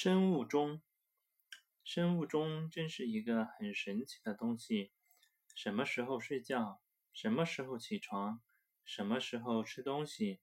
[0.00, 0.80] 生物钟，
[1.82, 4.92] 生物钟真是一个很神奇的东西。
[5.56, 6.80] 什么时候睡觉，
[7.12, 8.40] 什么时候起床，
[8.84, 10.38] 什么时候吃东西，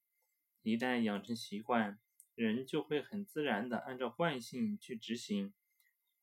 [0.62, 1.98] 一旦养成习惯，
[2.36, 5.54] 人就会很自然的按照惯性去执行。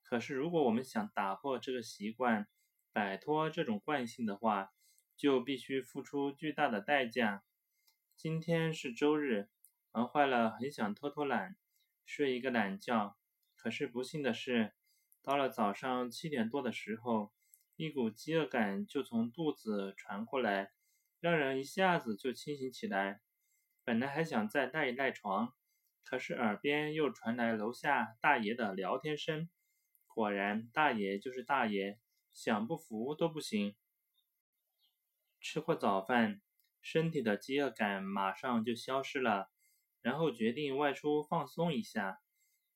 [0.03, 2.47] 可是，如果我们想打破这个习惯，
[2.93, 4.75] 摆脱这种惯性的话，
[5.17, 7.43] 就必须付出巨大的代价。
[8.15, 9.49] 今天是周日，
[9.93, 11.57] 玩坏了，很想偷偷懒。
[12.05, 13.17] 睡一个懒觉，
[13.63, 14.73] 可是不幸的是，
[15.23, 17.33] 到了早上七点多的时候，
[17.77, 20.73] 一股饥饿感就从肚子传过来，
[21.21, 23.21] 让人一下子就清醒起来。
[23.85, 25.55] 本来还想再赖一赖床，
[26.03, 29.49] 可是耳边又传来楼下大爷的聊天声。
[30.09, 32.01] 果然，大爷就是大爷，
[32.33, 33.77] 想不服都不行。
[35.41, 36.43] 吃过早饭，
[36.81, 39.53] 身体的饥饿感马上就消失了。
[40.01, 42.19] 然后决定外出放松一下。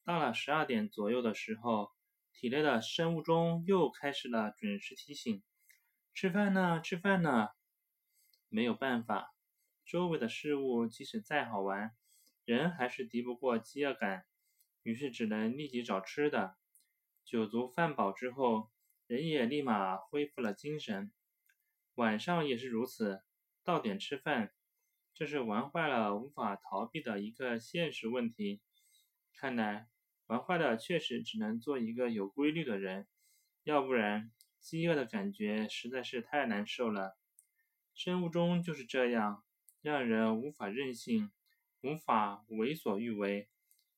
[0.07, 1.91] 到了十二点左右的时候，
[2.33, 5.43] 体内的生物钟又开始了准时提醒
[6.15, 7.49] ：“吃饭呢，吃饭呢。”
[8.49, 9.35] 没有办法，
[9.85, 11.91] 周围的事物即使再好玩，
[12.45, 14.25] 人还是敌不过饥饿感，
[14.85, 16.55] 于是只能立即找吃的。
[17.25, 18.71] 酒足饭饱之后，
[19.09, 21.11] 人也立马恢复了精神。
[21.97, 23.25] 晚上也是如此，
[23.65, 24.53] 到点吃饭。
[25.13, 28.63] 这是玩坏了无法逃避的一个现实问题。
[29.35, 29.89] 看来
[30.27, 33.07] 玩坏了确实只能做一个有规律的人，
[33.63, 37.17] 要不然饥饿的感觉实在是太难受了。
[37.95, 39.45] 生物钟就是这样，
[39.83, 41.31] 让人无法任性，
[41.81, 43.49] 无法为所欲为。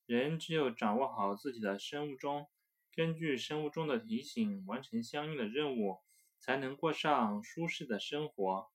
[0.05, 2.47] 人只有掌握好自己的生物钟，
[2.93, 5.99] 根据生物钟的提醒完成相应的任务，
[6.39, 8.69] 才能过上舒适的生活。